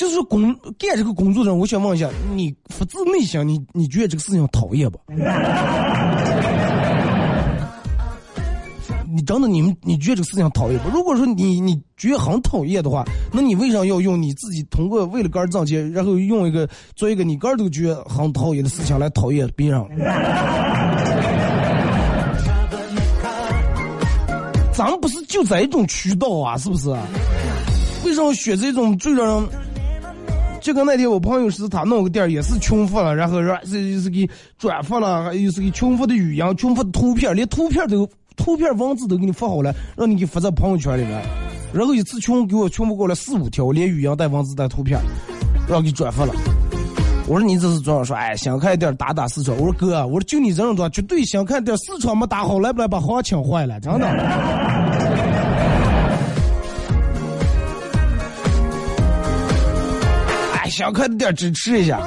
[0.00, 4.98] 就是工干这个工作的人，我想问一下，你发自内心，你你觉得这个事情讨厌不？
[9.12, 10.88] 你真的你们你觉得这个事情讨厌不？
[10.88, 19.84] 如果说你你觉得很讨厌的话，那你为啥要用你自己通过为了个人挣钱，然后用一个做一个你个人都觉得很讨厌的事情来讨厌别人？
[24.72, 26.88] 咱们不是就在一种渠道啊，是不是？
[28.06, 29.46] 为什么选这种最让人？
[30.60, 41.20] 就跟那天我朋友是他弄个店也是穷发了，然后是是是给转发了，又是给穷发的语音、穷发的图片，连图片都图片文字都给你发好了，让你给发在朋友圈里面。
[41.72, 45.00] 然后一次穷给我穷发过来四五条，连语音带文字带图片，
[45.68, 46.32] 让给转发了。
[47.26, 48.16] 我说你这是这样说？
[48.16, 49.54] 哎，想开点打打市场。
[49.56, 53.78] 我说哥，我说就你这种装，绝对想看点市场没打好，来不来把行情坏了？
[53.78, 54.06] 真的。
[60.70, 62.00] 想开点支持一下。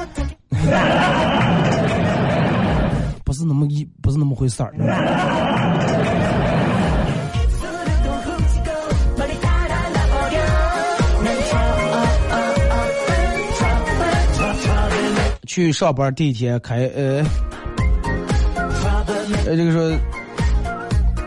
[3.23, 4.73] 不是那么一，不是那么回事儿。
[15.47, 17.23] 去上班第一天开呃，
[19.45, 19.91] 呃这个说，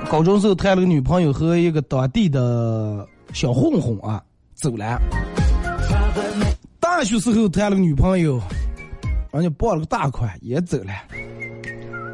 [0.09, 4.21] 高中时候谈了个女朋友和一个当地的小混混啊
[4.55, 5.01] 走了。
[6.99, 8.41] 大学时候谈了个女朋友，
[9.31, 10.95] 人家抱了个大款也走了。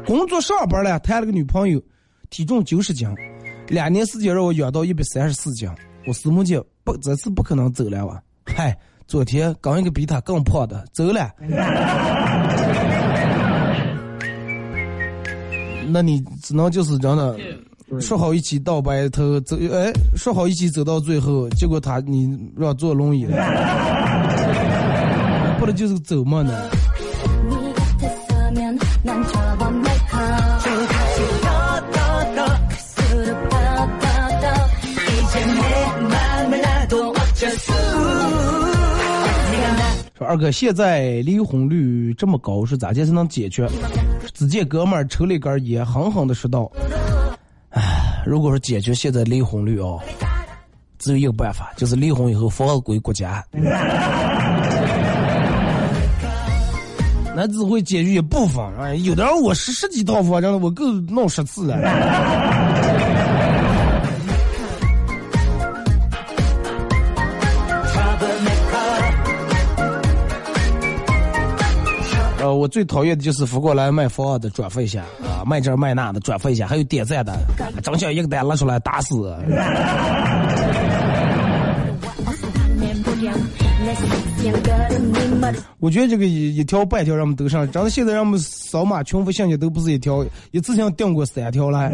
[0.05, 1.81] 工作上班了谈了个女朋友，
[2.29, 3.07] 体重九十斤，
[3.69, 5.69] 两年时间让我养到一百三十四斤。
[6.05, 8.77] 我私募姐不这次不可能走了哇，嗨。
[9.07, 11.31] 昨天刚一个比他更胖的走了，
[15.87, 17.39] 那你只能就是真的
[18.01, 23.37] 说好一起到白头走，哎，说好一起走到最后，结果他你让坐轮椅了，
[25.63, 26.51] 不的就是走嘛呢？
[40.13, 43.65] 说二哥，现在离婚率这么高，是咋介才能解决？
[44.33, 46.69] 只见哥们儿抽了一根烟，狠狠的说道
[47.71, 49.97] ：“唉，如果说解决现在离婚率哦，
[50.99, 53.41] 只有一个办法，就是离婚以后房子归国家。
[57.45, 61.75] 那只会解决一部分，哎，有的人我十十几套房，真的我够弄十次了。”
[72.39, 77.37] 呃，我最讨厌的就是扶过来卖房的转发一下啊，卖这卖那的转发一下，还有点赞的，
[77.83, 79.35] 整想一个单拉出来打死。
[85.79, 91.91] 我觉得这个一一条半条让我们都上，真的现在让我们扫码群发信息都不是一条，一次性订过三条了。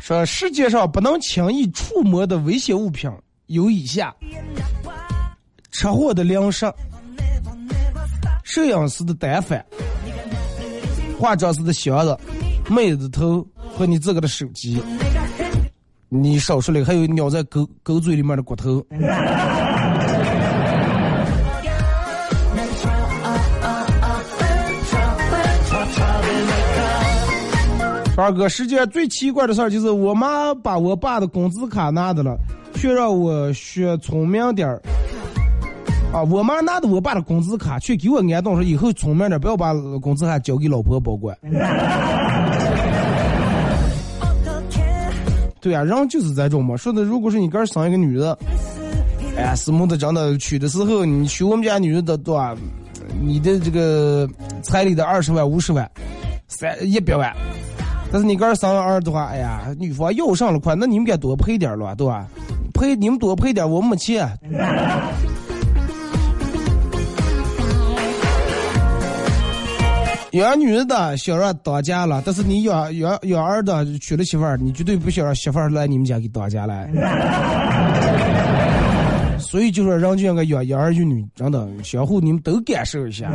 [0.00, 3.10] 说世界上不能轻易触摸的危险物品。
[3.46, 4.14] 有以下：
[5.72, 6.72] 车祸的粮食、
[8.44, 9.64] 摄影师的单反、
[11.18, 12.16] 化妆师的箱子、
[12.68, 13.44] 妹子头
[13.76, 14.80] 和你自个的手机。
[16.12, 18.84] 你少说了，还有咬在狗狗嘴里面的骨头。
[28.16, 32.36] 二哥，世界上最奇怪的事儿就是我妈把我爸的工资卡拿的了。
[32.74, 34.80] 却让我学聪明点儿
[36.14, 36.22] 啊！
[36.22, 41.36] 我妈拿着我爸的工资卡，却给我安顿说以后聪明点，不要把工资卡交给老婆保管。
[45.60, 46.76] 对啊，人就是这种嘛。
[46.76, 48.38] 说的，如果是你哥生一个女的，
[49.36, 52.56] 哎呀，是木的真的娶的时候，你娶我们家女的的多啊？
[53.20, 54.28] 你的这个
[54.62, 55.88] 彩礼的二十万、五十万、
[56.48, 57.34] 三一百万。
[58.12, 62.26] 但是你个儿生儿的话，哎呀，女方要上了款，那你们该多赔点了，对吧？
[62.72, 64.26] 赔你们多赔点，我没钱。
[70.32, 76.88] 养女儿的想让当家了，但是你养养养儿的娶了媳妇儿，你绝对不想让媳妇儿来你们家给当家来。
[79.38, 83.28] 所以就说人就应该养养儿育女，真的相互你们都感受一下。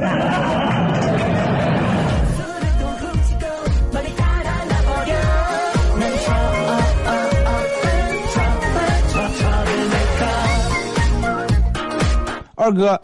[12.58, 13.00] 二哥，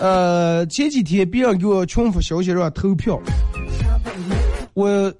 [0.00, 3.20] 呃，前几天别人给我群发消息让投票，
[4.74, 5.12] 我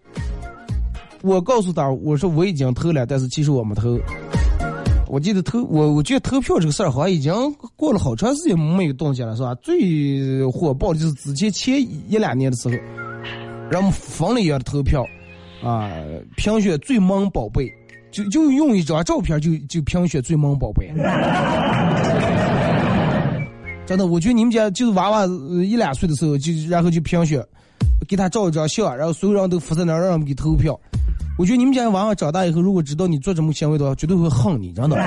[1.20, 3.98] 我告诉他我说我已经投了，但是其实我没投。
[5.06, 7.34] 我记得投我我觉得投票这个事儿好像已经
[7.76, 9.54] 过了好长时间没有动静了，是吧？
[9.56, 12.74] 最火爆的就是之前前一两年的时候，
[13.70, 15.04] 人们疯了一样的投票，
[15.64, 15.90] 啊，
[16.36, 17.68] 评选最萌宝贝，
[18.12, 20.88] 就就用一张照片就就评选最萌宝贝。
[23.90, 25.26] 真的，我觉得你们家就是娃娃
[25.64, 27.44] 一两岁的时候就然后就评选，
[28.06, 30.78] 给他照一张相，然后所有人都附在那儿让人们给投票。
[31.36, 34.96] 我觉得你们家娃娃长大以后，如果知道你做这么行为的话，绝对会恨你，真的。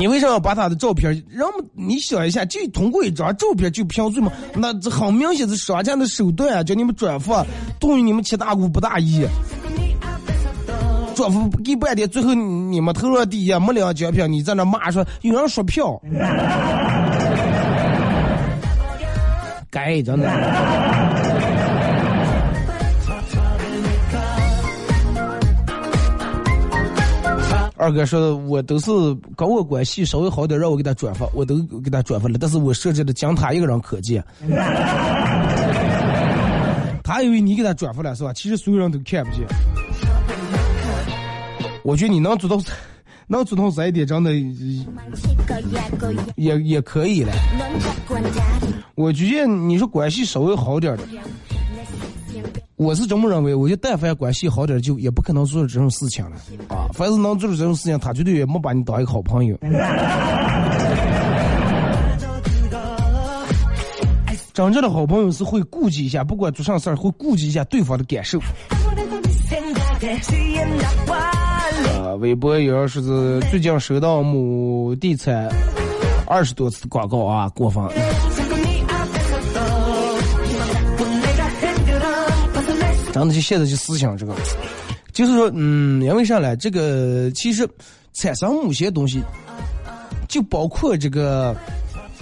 [0.00, 1.12] 你为啥要把他的照片？
[1.30, 4.32] 让你想一下，就通过一张照片就评罪吗？
[4.56, 6.64] 那这很明显是商家的手段啊！
[6.64, 7.46] 叫你们转发，
[7.78, 9.24] 动用你们七大姑八大姨。
[11.20, 16.00] 转发给半天，最后你们投了第一，没领奖品，你在那骂说有人刷票。
[19.70, 20.30] 该真的。
[27.76, 28.90] 二哥说，我都是
[29.36, 32.38] 跟我关系稍微好点，让我给他转发，我都给他转发了。
[32.40, 34.24] 但是我设置的仅他一个人可见，
[37.04, 38.32] 他以为你给他转发了是吧？
[38.32, 39.46] 其实所有人都看不见。
[41.90, 42.56] 我觉得你能做到，
[43.26, 44.32] 能做到这一点，真的
[46.36, 47.32] 也也可以了。
[48.94, 51.02] 我觉得你说关系稍微好点的，
[52.76, 53.52] 我是这么认为。
[53.52, 56.36] 我觉得但凡关系好点，就也不可能做这种事情了
[56.68, 56.86] 啊！
[56.94, 59.58] 凡是能做这种事情，他绝对也没把你当一个好朋友。
[64.54, 68.38] 真正的好朋友是会顾及一下，不管做啥事儿会顾及一下对方的感受。
[72.02, 75.48] 呃，微博有人说是最近收到某地产
[76.26, 77.82] 二十多次广告啊，过分。
[83.12, 84.34] 真的就现在就思想这个，
[85.12, 86.56] 就是说，嗯，因为啥呢？
[86.56, 87.68] 这个其实
[88.12, 89.20] 产生某些东西，
[90.28, 91.54] 就包括这个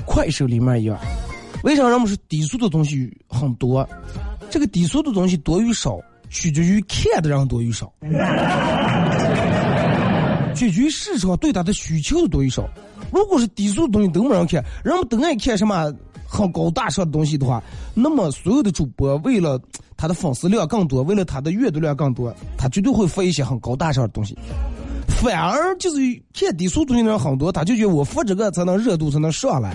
[0.07, 0.99] 快手里面一样。
[1.62, 3.88] 为啥人们说低俗的东西很多？
[4.51, 7.92] 这个低俗的东西多与少，取决于看的人多与少，
[10.59, 12.68] 取决于市场对它的需求的多与少。
[13.12, 15.92] 如果是低俗东西都没人看，人们都爱看什么
[16.26, 17.62] 很高大上的东西的话，
[17.94, 19.59] 那么所有的主播为了
[19.96, 24.36] 他的粉丝量更多，为了他的阅读量更多，他绝对会发一些很高大上的东西。
[25.06, 26.00] 反而就是
[26.34, 29.74] 看低俗东西的人很多，他就觉得我发这个才能热度才能上来。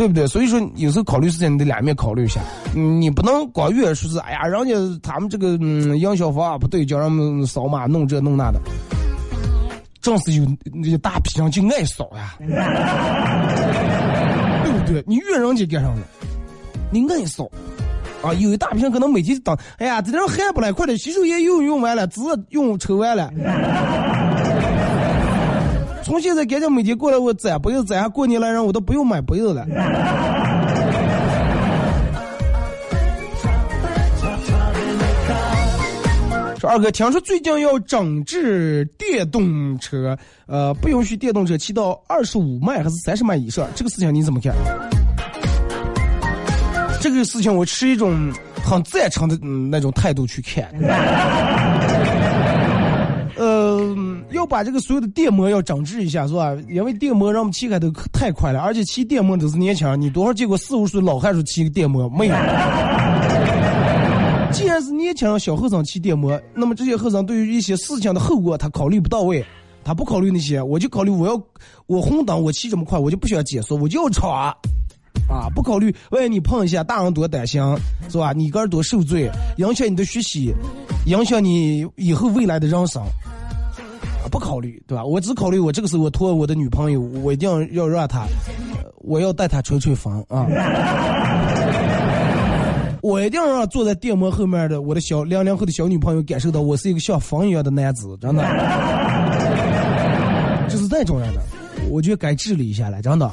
[0.00, 0.26] 对不对？
[0.26, 2.40] 所以说有时候考虑事情，你得两面考虑一下。
[2.72, 8.58] 你不能光越说是哎呀，人家他们这个嗯营销方法不对，叫人们扫码弄这弄那的。
[10.00, 12.34] 正是有那个大批人就爱扫呀，
[14.64, 15.04] 对不对？
[15.06, 16.00] 你越人家干上了，
[16.90, 17.44] 你爱扫
[18.22, 18.32] 啊！
[18.32, 23.30] 有一大批人可能每天当，哎呀，这人还不来，快点洗手液用用完了，纸用抽完了。
[26.10, 29.64] 从现在赶紧每天过来我攒杯子，攒下过年了，人我都不用买杯子了。
[36.58, 44.52] 说二哥，听说最近要整治电动车，呃，不允许电动车骑到二十五迈还是三十迈以上，这个事情你怎么看？
[47.00, 48.32] 这个事情我持一种
[48.64, 50.74] 很赞成的那种态度去看。
[54.30, 56.56] 呃，要把这个所有的电摩要整治一下，是吧？
[56.68, 60.00] 因为电摩让我们骑开都太快了，而且骑电摩都是年轻人。
[60.00, 62.08] 你多少见过四五岁老汉说骑个电摩？
[62.08, 62.34] 没有。
[64.52, 69.44] 既然是年轻人小后生骑电摩，那么这些后生对于一些事情的后果他考虑不到位，
[69.84, 71.40] 他不考虑那些，我就考虑我要
[71.86, 74.52] 我红灯我骑这么快，我就不需要减速，我就要闯。
[75.28, 77.62] 啊，不考虑万一你碰一下，大人多担心，
[78.08, 78.32] 是吧？
[78.32, 80.52] 你个人多受罪，影响你的学习，
[81.06, 83.08] 影响你以后未来的人生，啊
[84.30, 85.04] 不考虑，对吧？
[85.04, 88.24] 我只考虑我这个时候我托我的女朋友，我一定要要让她，
[88.98, 90.46] 我要带她吹吹风啊。
[93.02, 98.42] 我一定要让坐在电摩后面的我的小零零后的小女朋友感受到我是一个像风一样的男子，真的，
[100.68, 101.40] 就是那种人的，
[101.90, 103.30] 我觉得该治理一下了，真的。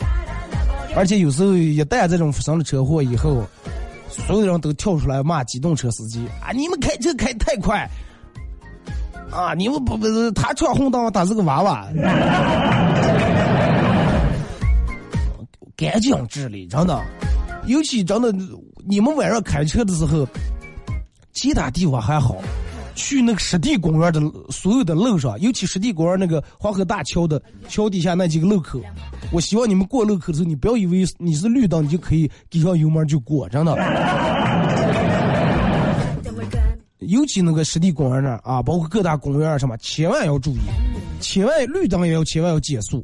[0.96, 3.44] 而且有时候一旦这种发生了车祸以后，
[4.10, 6.52] 所有人都跳出来骂机动车司机啊！
[6.54, 7.88] 你们开车开太快，
[9.32, 9.54] 啊！
[9.54, 11.88] 你们不不是他闯红灯，他是个娃娃。
[15.76, 17.04] 赶紧治理，真的。
[17.66, 18.34] 尤其真的，
[18.88, 20.28] 你们晚上开车的时候，
[21.34, 22.38] 其他地方还好，
[22.96, 24.20] 去那个湿地公园的
[24.50, 28.82] 所有的路上，尤其湿地公园那个黄河大桥的桥底下那几个路口，
[29.32, 33.76] 我希望你们过路口的时候，你不要以为你是绿灯，你就可以给上油门就过，真的。
[37.00, 40.60] 尤其那个湿地公园那儿啊，包括各大公园什么，千万要注意，
[41.22, 43.04] 千万绿灯也要千万要减速。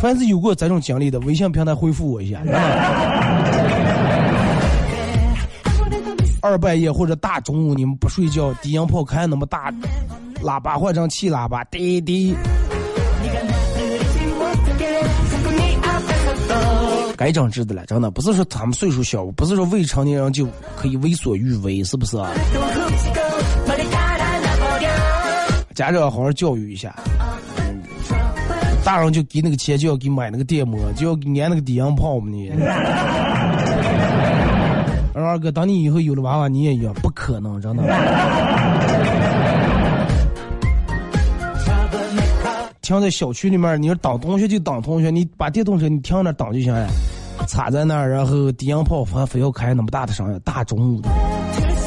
[0.00, 2.42] 凡是有过这种经历的，微信平台回复我一下。
[6.42, 9.72] 二半夜或者大中午你们不睡觉，低音炮开那么大，
[10.42, 12.34] 喇叭换成气喇叭，滴滴。
[17.16, 20.46] 该整治的了，真的不是说他们岁数小，不是说未成年人就
[20.76, 22.30] 可以为所欲为，是不是啊？
[25.74, 26.94] 家长好好教育一下。
[28.84, 32.50] 大人就给那个钱，就要给买那个电摩，就要给安那个低音炮嘛你。
[35.14, 37.82] 二哥，当你以后有了娃娃，你也一样，不可能，真的。
[42.82, 46.88] 停在小区里面，你说当同学就当同学，你把电动车你停那儿当就行了，
[47.46, 51.08] 插在那儿，然后低音炮非非要开那么大的声音，大中午的，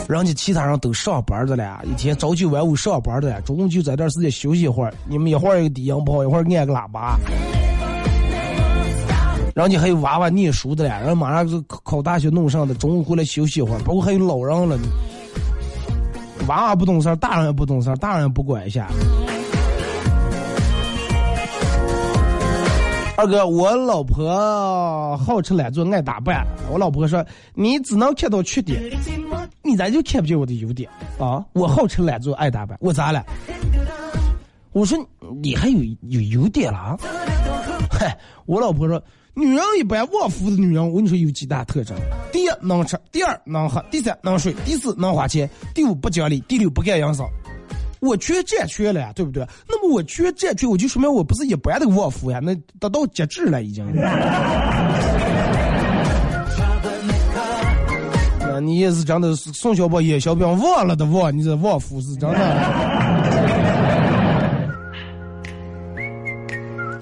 [0.08, 7.20] 人家其他人都上班的了，一天朝九晚五上班的了，中午就在这时间休息一会儿，你们一会儿一个低音炮，一会儿按个喇叭，
[9.54, 14.80] 然后你还有娃娃念书的了，然后马上就考考大学弄上的，中午回来休息一会儿，包括还有老人了，
[16.48, 18.88] 娃娃不懂事儿，大人也不懂事儿，大人也不管一下。
[23.18, 26.46] 二哥，我老婆好吃懒做，爱打扮。
[26.70, 28.82] 我老婆说：“你只能看到缺点，
[29.64, 33.24] 你咋就看不见我的优点啊？”我好吃懒做，爱打扮，我咋了？
[34.74, 34.98] 我说
[35.42, 36.98] 你还有有优点了啊？
[37.90, 39.02] 嗨，我老婆说
[39.34, 41.96] ：“女人一般旺夫的女人，我跟你说有几大特征：
[42.34, 47.26] 第一能吃，第二能喝，第三能睡，第四能花钱，第五不讲理，第六不干营生。”
[48.06, 49.44] 我缺这缺了呀，对不对？
[49.68, 53.84] 那么我缺这缺，我就说明我不是一般的旺夫呀，那达到极致了已经。
[58.48, 62.38] 那你也是真的是宋小宝、叶小兵忘了的忘，你这旺夫是真的。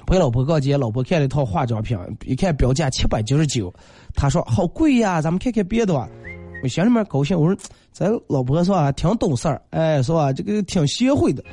[0.06, 3.72] 陪老婆逛街，老婆看了一套化妆品，一看标价七百九十九，
[4.14, 6.08] 她说好贵呀，咱们看看别的吧。
[6.64, 7.54] 我心里面高兴，我说
[7.92, 10.32] 咱老婆是吧，挺懂事儿，哎，是吧？
[10.32, 11.44] 这个挺贤惠的。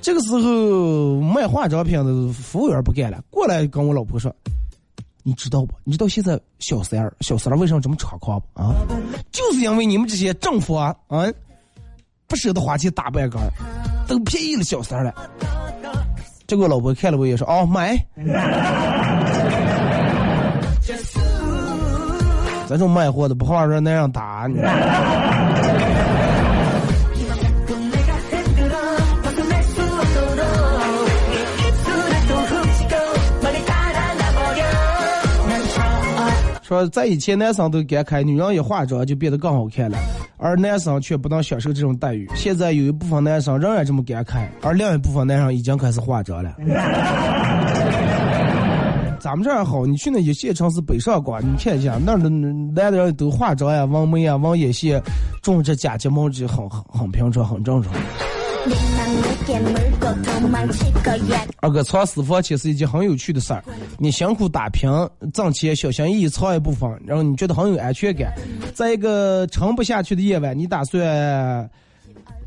[0.00, 4.34] 这个时候卖化妆品的服务员不干了，过来跟我老婆说
[5.22, 5.72] ：“你知道不？
[5.84, 8.60] 你知道现在小三儿、小三儿为什么这么猖狂不？
[8.60, 8.74] 啊，
[9.30, 11.24] 就是因为你们这些政府啊，啊，
[12.26, 13.48] 不舍得花钱打扮杆儿，
[14.08, 15.14] 都便宜了小三儿了。”
[16.48, 17.96] 结果老婆看了我也说：“哦，买。”
[22.72, 24.60] 这种卖货的不好让那样打你。
[36.62, 39.98] 说在以前男生都感慨女人一化妆就变得更好看了，
[40.38, 42.26] 而男生却不能享受这种待遇。
[42.34, 46.54] 现在有一部分男生仍然这么感慨，而另一部分男生已经开始化妆了。
[49.22, 55.00] 咱们这儿好，你去那一线城市北上广，你看一下那儿的男的人都化妆呀、纹眉呀、纹眼线、
[55.40, 57.92] 种这假睫毛，这很很很平常，很正常。
[61.60, 63.62] 二哥藏私房钱是一件很有趣的事儿，
[63.96, 64.90] 你辛苦打拼
[65.32, 68.34] 挣钱，小心翼翼藏一部分，然后你觉得很有安全感。
[68.74, 71.70] 在一个撑不下去的夜晚，你打算，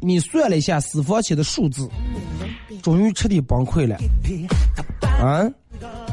[0.01, 1.87] 你算了一下私房钱的数字，
[2.83, 3.95] 终于彻底崩溃了。
[5.21, 5.49] 啊，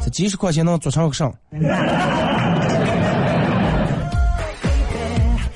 [0.05, 1.31] 这几十块钱能做成个啥？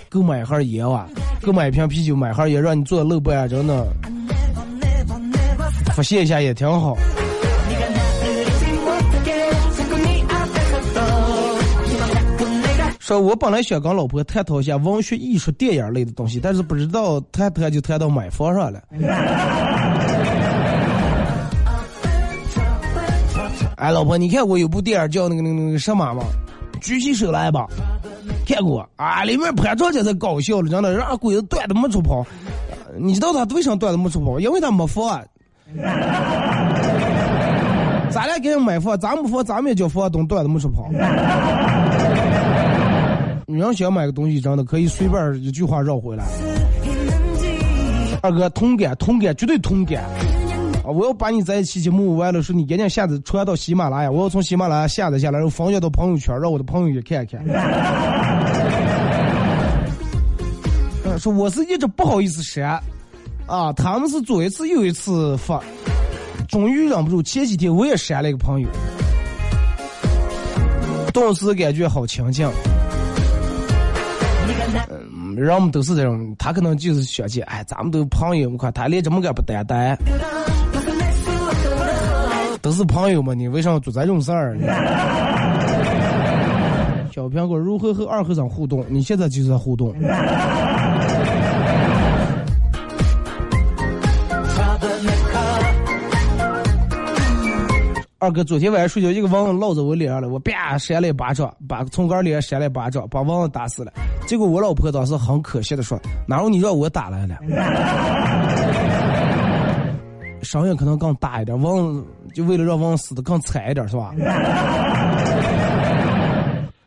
[0.08, 1.06] 购买一盒烟哇，
[1.42, 3.86] 购买一瓶啤酒，买盒烟，让你做漏半真的。
[5.94, 6.96] 发泄一下也挺好。
[12.98, 18.82] 说我本来想跟老婆探讨一下文学、艺术、电影类的东西，但是不知道谈谈就谈到买房上了。
[23.76, 26.24] 哎，老婆，你看过有部电影叫那个那个那个什么吗？
[26.80, 27.66] 举起手来吧，
[28.46, 29.22] 看过啊？
[29.24, 32.24] 里面潘长江才搞笑了，真的让鬼子断的没处跑。
[32.98, 34.40] 你知道他为啥断的没处跑？
[34.40, 35.22] 因为他没房。
[38.10, 40.88] 咱俩给人买房，咱没房，咱们也叫房东断的没处跑。
[43.46, 46.24] 女人想买个东西，真的可以随便一句话绕回来。
[48.22, 50.02] 二哥，同感，同感，绝对同感。
[50.86, 50.90] 啊！
[50.90, 57.44] 我要把你在一起节目完了，说你赶紧下载传到喜马拉雅，我要从喜马拉雅下载下来，然后分享到朋友圈，让我的朋友也看一看。
[61.04, 62.80] 嗯， 说我是一直不好意思删，
[63.46, 65.60] 啊，他们是左一次右一次发，
[66.48, 68.68] 终于忍不住，前几天我也删了一个朋友，
[71.12, 72.46] 顿时感觉好亲近。
[74.88, 79.98] 嗯，人们都是这种，他可能就是想起，哎，咱们都朋友，我看他连这么个不担待。
[82.62, 84.56] 都是朋友嘛，你为啥要做这种事儿？
[87.12, 88.84] 小苹果如何和二和尚互动？
[88.88, 89.94] 你现在就是在互动。
[98.18, 103.92] 二哥昨天晚上睡觉，一个蚊子落在我脸上了，我啪扇了一巴掌，把从杆脸扇了一巴掌，把蚊子打死了。
[104.26, 107.36] 结果我老婆当时很可惜的说：“哪有你让我打来了？”
[110.46, 114.14] 声音可能更大一点，蚊就为了让蚊死的更惨一点，是吧？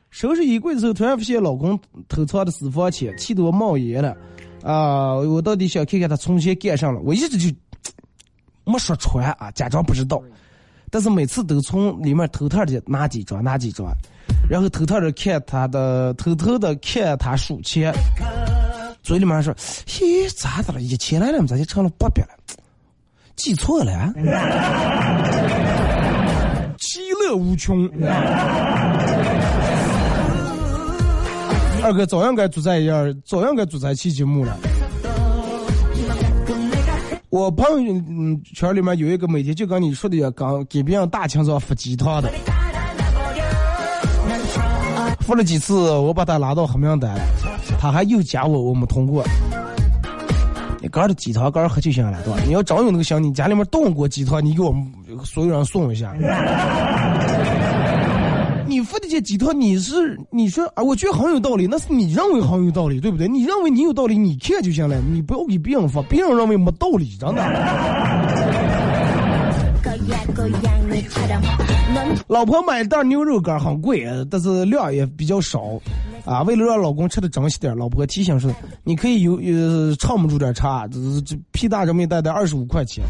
[0.10, 4.16] 收拾衣柜的时候，突然发现老公偷藏的私房钱，气得我冒烟了。
[4.64, 6.99] 啊，我到底想看看他从前干啥了？
[7.01, 7.55] 我一直就
[8.66, 10.22] 没说穿啊，假装不知道。
[10.89, 13.86] 但是每次都从里面偷偷的拿几张，拿几张，
[14.49, 17.93] 然后偷偷的看他的，偷偷的看他数钱，
[19.03, 19.53] 嘴里面说
[19.86, 20.82] ：“咦，咋的了？
[20.82, 22.30] 一千来了，咋就成了八百了？”
[23.39, 24.13] 记错了啊，
[26.77, 27.89] 其乐无穷。
[31.81, 34.57] 二哥照样该主在一样，照样该主在期节目了。
[37.29, 37.93] 我朋友
[38.53, 42.29] 圈里面有一个每天就跟你说的一样，刚给别人大清早发鸡汤的，
[45.21, 47.17] 发了几次，我把他拉到黑名单，
[47.79, 49.23] 他还又加我，我没通过。
[50.89, 52.39] 干的鸡汤，干喝就行了，对吧？
[52.45, 54.85] 你要真有那个心，你家里面炖过鸡汤，你给我们
[55.23, 56.13] 所有人送一下。
[58.67, 60.83] 你发的这鸡汤，你是你说啊？
[60.83, 63.27] 我觉得很有道理，那是你认为很有道理，对不对？
[63.27, 67.41] 你认为你有道理，你看就行了，你不要给别人发，别人认为没道理，真的。
[72.28, 75.80] 老婆买袋牛肉干很贵，但是量也比较少。
[76.26, 78.51] 啊，为了让老公吃的珍惜点，老婆提醒说
[78.84, 83.03] ：“你可以有呃，唱不住点茶，这这屁大这么一袋袋二十五块钱。”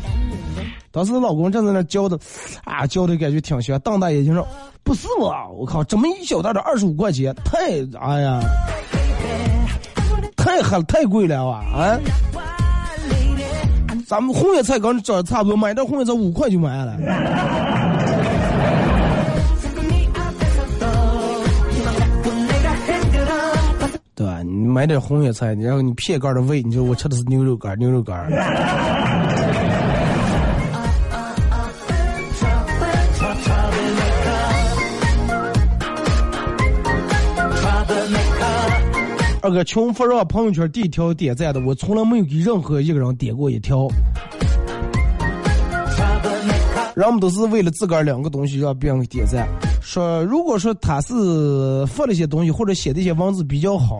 [0.91, 2.17] 当时老公正在那嚼的，
[2.63, 4.47] 啊，嚼的感觉挺香，瞪大眼睛说
[4.83, 7.57] ：“不是我，我靠，这么一小袋的二十五块钱，太
[7.99, 8.39] 哎呀，
[10.37, 11.59] 太狠太贵了啊！
[11.59, 11.99] 啊，
[14.09, 16.97] 咱们红叶菜刚这差不多，买点红叶菜五块就买下来。”
[24.15, 24.41] 对吧？
[24.41, 28.27] 你买点红叶菜，然后你撇干的喂，你说我吃的是牛肉干，牛肉干。
[39.49, 43.87] 二哥，穷富让朋友圈第一条点赞的，我从来没有给任何一个人点过一条。
[46.93, 49.47] 人们都是为了自个儿两个东西让别人点赞。
[49.81, 53.99] 说，如果说他是发了些东西或者写的一些文字比较好，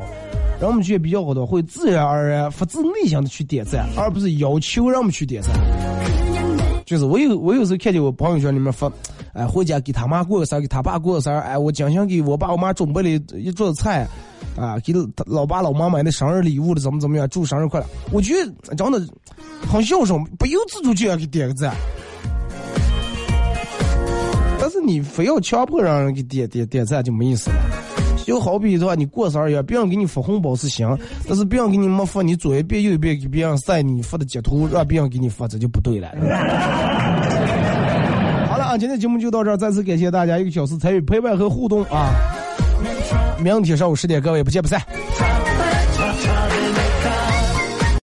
[0.62, 5.52] 人们觉得比较好的，会自然而然发自内心的去点赞，而不是要求人们去点赞。
[6.86, 8.92] 就是我有我有时候看见我朋友圈里面发，
[9.40, 14.06] 哎，回家给他妈过个生日，给他爸过个生日，哎，我精心给我爸我妈准备了一桌子菜，
[14.58, 14.94] 啊，给
[15.26, 17.86] 老爸老妈买的生日礼物的怎么怎么样，祝生日快乐。
[18.12, 19.02] 我觉得真的
[19.66, 21.74] 很孝顺，不由自主就要给点个赞。
[24.60, 27.56] 但是你非要强迫让人给点点点赞就没意思了。
[28.26, 30.96] 就好比的话，你过生日，别人给你发红包是行，
[31.28, 35.98] 但是别人给你没发，你左一遍右一遍给别人晒你发的截图，让别人给你发，这就不对。
[36.00, 36.12] 了
[38.78, 42.14] 今天节目就到这儿，再次感谢大家一个小时参与陪伴和互动啊！
[43.42, 44.82] 明天上午十点，各位不见不散。